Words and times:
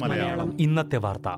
മലയാളം. 0.00 0.60
ഇന്നത്തെ 0.60 0.96
വാർത്ത. 0.96 1.28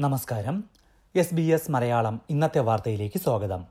നമസ്കാരം. 0.00 0.64
എസ് 1.16 1.34
ബി 1.34 1.42
എസ് 1.42 1.70
മലയാളം 1.70 2.20
ഇന്നത്തെ 2.30 2.58
വാർത്തയിലേക്ക് 2.58 3.20
സ്വാഗതം. 3.20 3.64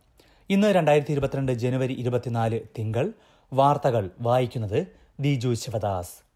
ഇന്ന് 0.50 0.68
രണ്ടായിരത്തി 0.68 1.12
ഇരുപത്തിരണ്ട് 1.12 1.52
ജനുവരി 1.52 1.94
ഇരുപത്തിനാല് 1.94 2.60
തിങ്കൾ 2.80 3.14
വാർത്തകൾ 3.54 4.10
വായിക്കുന്നത് 4.22 4.88
ദിജു 5.20 5.54
ശിവദാസ്. 5.54 6.33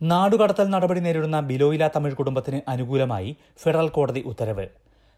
നാടുകടത്തൽ 0.00 0.64
നടപടി 0.64 1.00
നേരിടുന്ന 1.00 1.40
ബിലോയില 1.40 1.90
തമിഴ് 1.96 2.14
കുടുംബത്തിന് 2.14 2.60
അനുകൂലമായി 2.68 3.36
ഫെഡറൽ 3.62 3.88
കോടതി 3.88 4.20
ഉത്തരവ്. 4.20 4.66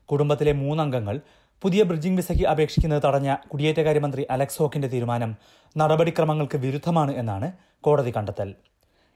കുടുംബത്തിലെ 0.07 0.53
മൂന്നംഗങ്ങൾ 0.53 1.21
പുതിയ 1.63 1.83
ബ്രിഡ്ജിംഗ് 1.83 2.17
വിസയ്ക്ക് 2.17 2.45
അപേക്ഷിക്കുന്നത് 2.45 3.03
തടഞ്ഞ 3.05 3.37
കുടിയേറ്റകാര്യമന്ത്രി 3.51 4.27
അലക്സ് 4.31 4.59
ഹോക്കിന്റെ 4.59 4.89
തീരുമാനം 4.89 5.37
നടപടിക്രമങ്ങൾക്ക് 5.77 6.57
വിരുദ്ധമാണ് 6.57 7.13
എന്നാണ് 7.13 7.53
കോടതി 7.81 8.13
കണ്ടെത്തൽ. 8.17 8.55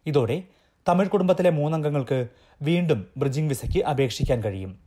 ഇതോടെ 0.06 0.42
തമിഴ് 0.88 1.08
കുടുംബത്തിലെ 1.08 1.50
മൂന്നംഗങ്ങൾക്ക് 1.50 2.28
വീണ്ടും 2.62 3.06
ബ്രിഡ്ജിംഗ് 3.16 3.48
വിസയ്ക്ക് 3.48 3.84
അപേക്ഷിക്കാൻ 3.84 4.42
കഴിയും. 4.44 4.78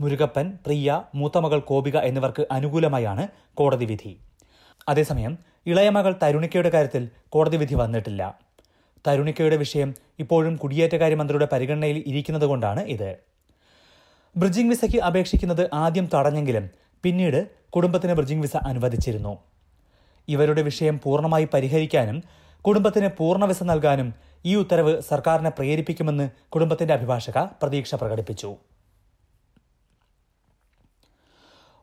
മുരുകപ്പൻ 0.00 0.58
പ്രിയ 0.66 1.02
മൂത്തമകൾ 1.14 1.58
കോപിക 1.58 1.96
എന്നിവർക്ക് 1.96 2.46
അനുകൂലമായാണ് 2.50 3.28
കോടതി 3.54 3.84
വിധി. 3.84 4.18
അതേസമയം 4.88 5.38
ഇളയമകൾ 5.66 6.14
തരുണിക്കയുടെ 6.22 6.68
കാര്യത്തിൽ 6.68 7.08
കോടതി 7.28 7.56
വിധി 7.56 7.74
വന്നിട്ടില്ല. 7.74 8.43
തരുണിക്കയുടെ 9.06 9.56
വിഷയം 9.56 9.94
ഇപ്പോഴും 10.18 10.56
കുടിയേറ്റകാര്യമന്ത്രിയുടെ 10.56 11.48
പരിഗണനയിൽ 11.52 12.04
ഇരിക്കുന്നതുകൊണ്ടാണ് 12.06 12.80
ഇത്. 12.80 13.16
ബ്രിഡ്ജിംഗ് 14.36 14.70
വിസയ്ക്ക് 14.70 15.00
അപേക്ഷിക്കുന്നത് 15.00 15.70
ആദ്യം 15.74 16.08
തടഞ്ഞെങ്കിലും 16.14 16.70
പിന്നീട് 17.02 17.50
കുടുംബത്തിന് 17.70 18.12
ബ്രിഡ്ജിംഗ് 18.12 18.42
വിസ 18.42 18.56
അനുവദിച്ചിരുന്നു. 18.56 19.38
ഇവരുടെ 20.28 20.62
വിഷയം 20.62 21.00
പൂർണമായി 21.04 21.48
പരിഹരിക്കാനും 21.54 22.22
കുടുംബത്തിന് 22.62 23.08
പൂർണ 23.18 23.44
വിസ 23.44 23.62
നൽകാനും 23.62 24.14
ഈ 24.44 24.54
ഉത്തരവ് 24.54 25.00
സർക്കാരിനെ 25.00 25.50
പ്രേരിപ്പിക്കുമെന്ന് 25.50 26.30
കുടുംബത്തിന്റെ 26.48 26.94
അഭിഭാഷക 26.94 27.38
പ്രതീക്ഷ 27.38 27.94
പ്രകടിപ്പിച്ചു. 27.94 28.56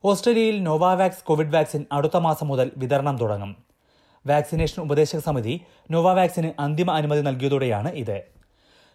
ഓസ്ട്രേലിയയിൽ 0.04 0.64
നോവാവാക്സ് 0.64 1.24
കോവിഡ് 1.24 1.54
വാക്സിൻ 1.54 1.86
അടുത്ത 1.92 2.18
മാസം 2.18 2.48
മുതൽ 2.48 2.72
വിതരണം 2.78 3.18
തുടങ്ങും. 3.18 3.71
വാക്സിനേഷൻ 4.28 4.84
ഉപദേശക 4.84 5.20
സമിതി 5.20 5.62
നോവാവാക്സിന് 5.92 6.52
അന്തിമ 6.60 6.92
അനുമതി 6.92 7.22
നൽകിയതോടെയാണ് 7.22 7.90
ഇത്. 7.90 8.22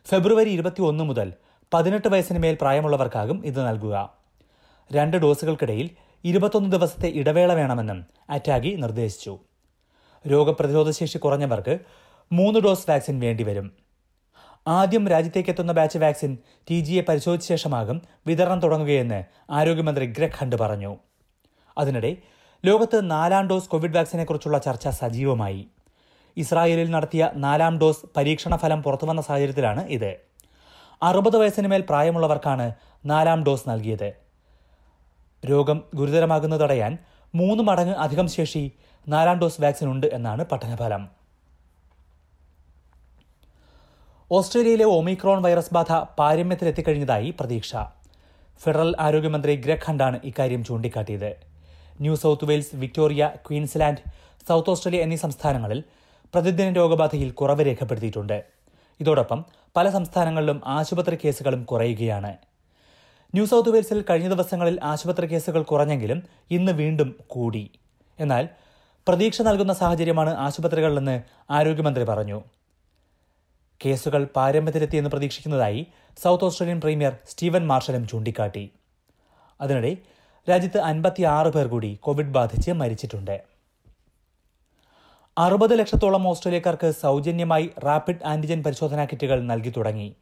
ഫെബ്രുവരി 0.08 0.50
ഇരുപത്തിയൊന്ന് 0.50 1.05
മുതൽ 1.05 1.32
പതിനെട്ട് 1.74 2.08
വയസ്സിന് 2.08 2.38
മേൽ 2.38 2.58
പ്രായമുള്ളവർക്കാകും 2.60 3.47
ഇത് 3.47 3.66
നൽകുക. 3.66 4.14
രണ്ട് 4.92 5.16
ഡോസുകൾക്കിടയിൽ 5.16 5.91
ഇരുപത്തൊന്ന് 6.24 6.72
ദിവസത്തെ 6.72 7.08
ഇടവേള 7.08 7.52
വേണമെന്നും 7.52 8.06
അറ്റാഗി 8.30 8.74
നിർദ്ദേശിച്ചു. 8.74 9.38
രോഗപ്രതിരോധശേഷി 10.27 11.19
കുറഞ്ഞവർക്ക് 11.19 11.78
മൂന്ന് 12.32 12.60
ഡോസ് 12.60 12.91
വാക്സിൻ 12.91 13.20
വേണ്ടിവരും. 13.20 13.72
ആദ്യം 14.66 15.08
രാജ്യത്തേക്കെത്തുന്ന 15.08 15.72
ബാച്ച് 15.72 15.98
വാക്സിൻ 15.98 16.38
ടി 16.70 16.80
ജിയെ 16.80 17.02
പരിശോധിച്ച 17.08 17.48
ശേഷമാകും 17.48 18.02
വിതരണം 18.27 18.60
തുടങ്ങുകയെന്ന് 18.60 19.24
ആരോഗ്യമന്ത്രി 19.50 20.06
ഗ്രഗ് 20.06 20.38
ഹണ്ട് 20.38 20.56
പറഞ്ഞു. 20.56 20.97
അതിനിടെ 21.78 22.16
ലോകത്ത് 22.67 22.98
നാലാം 23.11 23.48
ഡോസ് 23.48 23.69
കോവിഡ് 23.69 23.97
വാക്സിനെക്കുറിച്ചുള്ള 23.97 24.59
ചർച്ച 24.59 24.89
സജീവമായി. 24.89 25.67
ഇസ്രായേലിൽ 26.36 26.91
നടത്തിയ 26.91 27.31
നാലാം 27.45 27.78
ഡോസ് 27.78 28.06
പരീക്ഷണ 28.17 28.56
ഫലം 28.56 28.83
പുറത്തുവന്ന 28.83 29.22
സാഹചര്യത്തിലാണ് 29.22 29.83
ഇത്. 29.97 30.17
അറുപത് 31.03 31.37
വയസ്സിന് 31.37 31.69
മേൽ 31.69 31.83
പ്രായമുള്ളവർക്കാണ് 31.89 32.67
നാലാം 33.06 33.44
ഡോസ് 33.44 33.69
നൽകിയത്. 33.69 34.09
രോഗം 35.50 35.82
ഗുരുതരമാകുന്നത് 35.94 36.60
തടയാൻ 36.60 36.99
മൂന്ന് 37.34 37.62
മടങ്ങ് 37.62 37.94
അധികം 37.94 38.28
ശേഷി 38.28 38.72
നാലാം 39.09 39.38
ഡോസ് 39.38 39.60
വാക്സിൻ 39.62 39.91
ഉണ്ട് 39.91 40.06
എന്നാണ് 40.06 40.44
പഠനഫലം. 40.53 41.09
ഓസ്ട്രേലിയയിലെ 44.31 44.84
ഒമിക്രോൺ 44.84 45.43
വൈറസ് 45.43 45.75
ബാധ 45.75 45.93
പാരമ്യത്തിലെത്തിക്കഴിഞ്ഞതായി 45.93 47.31
പ്രതീക്ഷ. 47.41 47.77
ഫെഡറൽ 48.62 48.97
ആരോഗ്യമന്ത്രി 49.00 49.56
ഗ്രഗ് 49.56 49.87
ഹണ്ടാണ് 49.87 50.21
ഇക്കാര്യം 50.25 50.65
ചൂണ്ടിക്കാട്ടിയത്. 50.65 51.56
New 52.01 52.17
South 52.17 52.45
Wales 52.45 52.77
Victoria 52.77 53.33
Queensland 53.49 53.99
South 54.49 54.71
Australia 54.71 55.03
എന്നീ 55.03 55.17
സംസ്ഥാനങ്ങളിൽ 55.17 55.84
പ്രതിദിന 56.34 56.73
രോഗബാധയിൽ 56.73 57.31
കുറവ് 57.31 57.67
രേഖപ്പെടുത്തിയിട്ടുണ്ട്. 57.67 58.45
ഇതോടൊപ്പം 59.01 59.45
പല 59.77 59.91
സംസ്ഥാനങ്ങളിലും 59.91 60.61
ആശുപത്രി 60.67 61.19
കേസുകളും 61.25 61.65
കുറയുകയാണ്. 61.65 62.37
ന്യൂ 63.34 63.47
സൌത്ത് 63.47 63.69
വെയിൽസിൽ 63.69 64.05
കഴിഞ്ഞ 64.11 64.29
ദിവസങ്ങളിൽ 64.29 64.81
ആശുപത്രി 64.83 65.27
കേസുകൾ 65.27 65.62
കുറഞ്ഞെങ്കിലും 65.62 66.23
ഇന്ന് 66.51 66.73
വീണ്ടും 66.73 67.17
കൂടി. 67.27 67.71
എന്നാൽ 68.19 68.49
പ്രതീക്ഷ 69.09 69.43
നൽകുന്ന 69.43 69.73
സാഹചര്യമാണ് 69.73 70.31
ആശുപത്രികളിലെന്ന് 70.31 71.23
ആരോഗ്യമന്ത്രി 71.51 72.05
പറഞ്ഞു. 72.05 72.43
കേസുകൾ 73.87 74.28
പാരമ്പര്യത്തിലെത്തിയെന്ന് 74.37 75.11
പ്രതീക്ഷിക്കുന്നതായി 75.11 75.87
സൗത്ത് 76.23 76.45
ഓസ്ട്രേലിയൻ 76.45 76.81
പ്രീമിയർ 76.81 77.17
സ്റ്റീവൻ 77.28 77.67
മാർഷലും 77.67 78.09
ചൂണ്ടിക്കാട്ടി. 78.09 78.71
അതിനിടെ 79.61 79.97
രാജ്യത്ത് 80.49 80.79
അൻപത്തി 80.79 81.23
ആറ് 81.23 81.47
പേർ 81.47 81.67
കൂടി 81.67 81.95
കോവിഡ് 81.95 82.27
ബാധിച്ച് 82.27 82.71
മരിച്ചിട്ടുണ്ട്. 82.71 83.43
അറുപത് 85.39 85.79
ലക്ഷത്തോളം 85.79 86.29
ഓസ്ട്രേലിയക്കാർക്ക് 86.29 86.91
സൗജന്യമായി 86.91 87.71
റാപ്പിഡ് 87.84 88.25
ആന്റിജൻ 88.25 88.62
പരിശോധനാ 88.62 89.05
കിറ്റുകൾ 89.05 89.43
നൽകി 89.43 89.73
തുടങ്ങി. 89.77 90.17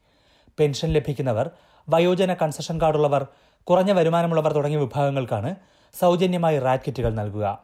പെൻഷൻ 0.58 0.88
ലഭിക്കുന്നവർ 0.88 1.50
വയോജന 1.88 2.34
കൺസഷൻ 2.34 2.80
കാർഡുള്ളവർ 2.80 3.26
കുറഞ്ഞ 3.62 3.92
വരുമാനമുള്ളവർ 3.92 4.52
തുടങ്ങിയ 4.52 4.80
വിഭാഗങ്ങൾക്കാണ് 4.80 5.56
സൗജന്യമായി 6.00 6.58
റാറ്റ് 6.58 6.82
കിറ്റുകൾ 6.86 7.14
നൽകുക. 7.14 7.58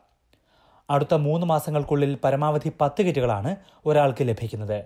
അടുത്ത 0.91 1.15
മൂന്ന് 1.15 1.47
മാസങ്ങൾക്കുള്ളിൽ 1.47 2.19
പരമാവധി 2.25 2.73
പത്ത് 2.81 3.03
കിറ്റുകളാണ് 3.03 3.57
ഒരാൾക്ക് 3.87 4.29
ലഭിക്കുന്നത്. 4.29 4.85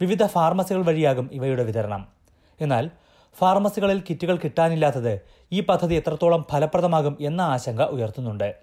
വിവിധ 0.00 0.26
ഫാർമസികൾ 0.26 0.82
വഴിയാകും 0.82 1.30
ഇവയുടെ 1.32 1.64
വിതരണം. 1.64 2.08
എന്നാൽ 2.60 2.90
ഫാർമസികളിൽ 3.38 4.02
കിറ്റുകൾ 4.10 4.36
കിട്ടാനില്ലാത്തത് 4.36 5.20
ഈ 5.52 5.60
പദ്ധതി 5.60 5.94
എത്രത്തോളം 5.94 6.46
ഫലപ്രദമാകും 6.50 7.16
എന്ന 7.20 7.40
ആശങ്ക 7.40 7.82
ഉയർത്തുന്നുണ്ട്. 7.82 8.54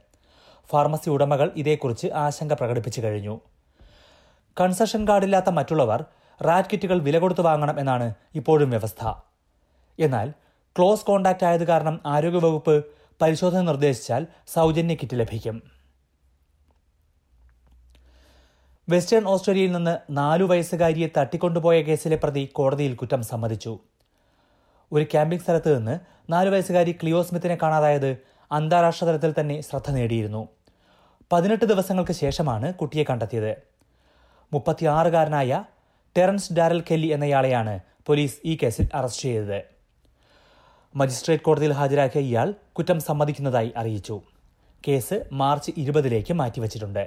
ഫാർമസി 0.70 1.10
ഉടമകൾ 1.10 1.52
ഇതേക്കുറിച്ച് 1.56 2.08
ആശങ്ക 2.08 2.54
പ്രകടിപ്പിച്ചു 2.54 3.02
കഴിഞ്ഞു. 3.02 3.42
കൺസഷൻ 4.60 5.08
കാർഡില്ലാത്ത 5.08 5.50
മറ്റുള്ളവർ 5.50 6.06
റാറ്റ് 6.42 6.70
കിറ്റുകൾ 6.74 7.00
വില 7.00 7.18
കൊടുത്ത് 7.20 7.42
വാങ്ങണം 7.42 7.80
എന്നാണ് 7.80 8.14
ഇപ്പോഴും 8.36 8.70
വ്യവസ്ഥ. 8.70 9.14
എന്നാൽ 10.00 10.34
ക്ലോസ് 10.78 11.06
കോണ്ടാക്ട് 11.06 11.46
ആയത് 11.46 11.68
കാരണം 11.68 12.00
ആരോഗ്യവകുപ്പ് 12.06 12.86
പരിശോധന 13.22 13.62
നിർദ്ദേശിച്ചാൽ 13.62 14.28
സൗജന്യ 14.48 14.96
കിറ്റ് 14.96 15.20
ലഭിക്കും. 15.20 15.62
വെസ്റ്റേൺ 18.90 19.26
ഓസ്ട്രേലിയയിൽ 19.26 19.72
നിന്ന് 19.72 19.98
നാലു 20.10 20.44
വയസ്സുകാരിയെ 20.44 21.08
തട്ടിക്കൊണ്ടുപോയ 21.18 21.82
കേസിലെ 21.82 22.16
പ്രതി 22.16 22.46
കോടതിയിൽ 22.46 22.96
കുറ്റം 22.96 23.24
സമ്മതിച്ചു. 23.24 23.80
ഒരു 24.94 25.04
ക്യാമ്പിംഗ് 25.04 25.44
സ്ഥലത്ത് 25.44 25.78
നിന്ന് 25.78 26.00
നാലു 26.32 26.50
വയസ്സുകാരി 26.50 26.92
ക്ലിയോ 26.92 27.22
സ്മിത്തിനെ 27.22 27.58
കാണാതായത് 27.62 28.18
അന്താരാഷ്ട്ര 28.52 29.06
തലത്തിൽ 29.06 29.34
തന്നെ 29.40 29.62
ശ്രദ്ധ 29.62 29.92
നേടിയിരുന്നു. 29.92 30.48
പതിനെട്ട് 31.32 31.66
ദിവസങ്ങൾക്ക് 31.66 32.12
ശേഷമാണ് 32.12 32.74
കുട്ടിയെ 32.74 33.04
കണ്ടെത്തിയത്. 33.10 33.54
മുപ്പത്തിയാറുകാരനായ 34.54 35.64
ടെറൻസ് 36.18 36.54
ഡാരൽ 36.54 36.82
കെല്ലി 36.82 37.08
എന്നയാളെയാണ് 37.08 37.80
പോലീസ് 38.06 38.40
ഈ 38.46 38.58
കേസിൽ 38.64 38.90
അറസ്റ്റ് 38.94 39.22
ചെയ്തത്. 39.22 39.60
മജിസ്ട്രേറ്റ് 40.96 41.44
കോടതിയിൽ 41.44 41.72
ഹാജരാക്കിയ 41.72 42.22
ഇയാൾ 42.22 42.54
കുറ്റം 42.74 43.00
സമ്മതിക്കുന്നതായി 43.00 43.74
അറിയിച്ചു. 43.78 44.22
കേസ് 44.88 45.18
മാർച്ച് 45.32 45.72
ഇരുപതിലേക്ക് 45.78 46.34
മാറ്റിവച്ചിട്ടുണ്ട്. 46.34 47.04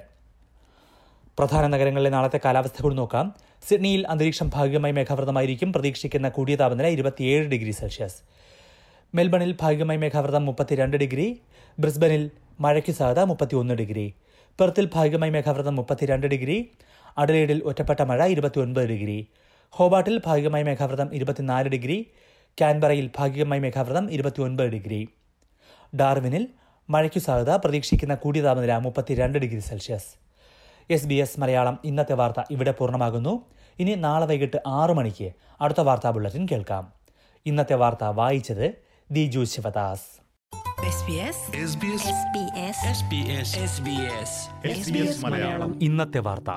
പ്രധാന 1.39 1.67
നഗരങ്ങളിലെ 1.67 2.11
നാളത്തെ 2.11 2.41
കാലാവസ്ഥ 2.45 2.83
കൂടി 2.83 2.95
നോക്കാം. 2.95 3.35
സിഡ്നിയിൽ 3.69 4.07
അന്തരീക്ഷം 4.09 4.51
ഭാഗികമായി 4.55 4.93
മേഘാവൃതമായിരിക്കും. 4.93 5.73
പ്രതീക്ഷിക്കുന്ന 5.73 6.29
കൂടിയ 6.29 6.57
താപനില 6.57 6.87
ഇരുപത്തിയേഴ് 6.87 7.47
ഡിഗ്രി 7.47 7.71
സെൽഷ്യസ്. 7.71 8.19
മെൽബണിൽ 9.15 9.57
ഭാഗികമായി 9.61 9.99
മേഘാവൃതം 9.99 10.47
മുപ്പത്തിരണ്ട് 10.47 10.97
ഡിഗ്രി. 10.97 11.41
ബ്രിസ്ബനിൽ 11.79 12.31
മഴയ്ക്ക് 12.61 12.93
സാധ്യത 12.93 13.21
മുപ്പത്തിയൊന്ന് 13.21 13.75
ഡിഗ്രി. 13.75 14.15
പെർത്തിൽ 14.61 14.89
ഭാഗികമായി 14.95 15.31
മേഘാവൃതം 15.31 15.77
മുപ്പത്തിരണ്ട് 15.77 16.27
ഡിഗ്രി. 16.27 16.71
അഡലേഡിൽ 17.19 17.63
ഒറ്റപ്പെട്ട 17.65 18.03
മഴ 18.03 18.27
ഇരുപത്തിയൊൻപത് 18.27 18.89
ഡിഗ്രി. 18.89 19.27
ഹോബാട്ടിൽ 19.71 20.21
ഭാഗികമായി 20.27 20.65
മേഘാവൃതം 20.65 21.15
ഇരുപത്തിനാല് 21.15 21.69
ഡിഗ്രി. 21.69 22.07
കാൻബറയിൽ 22.61 23.11
ഭാഗികമായി 23.17 23.61
മേഘാവൃതം 23.61 24.11
ഇരുപത്തിയൊൻപത് 24.11 24.67
ഡിഗ്രി. 24.67 25.09
ഡാർവിനിൽ 26.01 26.49
മഴയ്ക്കു 26.91 27.19
സാധ്യത 27.19 27.51
പ്രതീക്ഷിക്കുന്ന 27.51 28.15
കൂടിയ 28.15 28.43
താപനില 28.43 28.77
മുപ്പത്തിരണ്ട് 28.77 29.39
degree 29.39 29.61
Celsius. 29.61 30.24
S 30.91 31.07
B 31.07 31.15
S 31.15 31.41
Malayalam. 31.41 31.79
ഇന്നത്തെ 31.85 32.13
വാർത്ത 32.13 32.43
ഇവിടെ 32.51 32.71
പൂർണമാകുന്നു. 32.71 33.45
ഇനി 33.79 33.95
നാളെ 33.95 34.27
വൈകിട്ട് 34.27 34.57
ആറു 34.67 34.93
മണിക്ക് 34.93 35.33
അടുത്ത 35.61 35.81
വാർത്താ 35.81 36.11
ബുള്ളറ്റിൻ 36.11 36.47
കേൾക്കാം. 36.51 36.93
ഇന്നത്തെ 37.47 37.75
വാർത്ത 37.75 38.05
വായിച്ചത് 38.05 38.75
ദിജു 39.11 39.45
ശിവദാസ്. 39.45 40.25
SBS 40.89 41.37
ഇന്നത്തെ 45.81 46.19
വാർത്ത. 46.19 46.51